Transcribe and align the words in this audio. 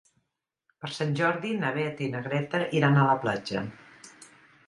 Per 0.85 0.89
Sant 0.99 1.11
Jordi 1.19 1.51
na 1.65 1.69
Beth 1.75 2.01
i 2.05 2.09
na 2.15 2.21
Greta 2.29 2.61
iran 2.79 2.99
a 3.01 3.05
la 3.11 3.17
platja. 3.27 3.65